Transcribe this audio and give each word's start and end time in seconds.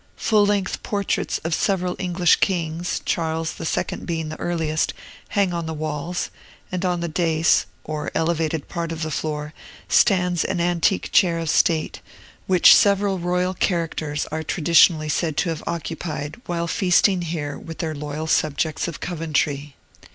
Full 0.15 0.47
length 0.47 0.81
portraits 0.81 1.37
of 1.43 1.53
several 1.53 1.95
English 1.99 2.37
kings, 2.37 3.03
Charles 3.05 3.53
II. 3.61 3.97
being 4.03 4.29
the 4.29 4.39
earliest, 4.39 4.95
hang 5.27 5.53
on 5.53 5.67
the 5.67 5.75
walls; 5.75 6.31
and 6.71 6.83
on 6.83 7.01
the 7.01 7.07
dais, 7.07 7.67
or 7.83 8.09
elevated 8.15 8.67
part 8.67 8.91
of 8.91 9.03
the 9.03 9.11
floor, 9.11 9.53
stands 9.87 10.43
an 10.43 10.59
antique 10.59 11.11
chair 11.11 11.37
of 11.37 11.51
state, 11.51 12.01
which 12.47 12.75
several 12.75 13.19
royal 13.19 13.53
characters 13.53 14.25
are 14.31 14.41
traditionally 14.41 15.07
said 15.07 15.37
to 15.37 15.49
have 15.49 15.63
occupied 15.67 16.41
while 16.47 16.65
feasting 16.67 17.21
here 17.21 17.55
with 17.59 17.77
their 17.77 17.93
loyal 17.93 18.25
subjects 18.25 18.87
of 18.87 19.01
Coventry. 19.01 19.75